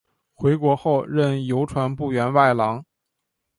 [0.33, 2.83] 回国后任邮传部员外郎。